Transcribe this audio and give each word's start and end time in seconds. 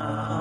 Uh... 0.00 0.37